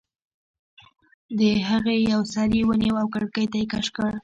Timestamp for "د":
1.39-1.41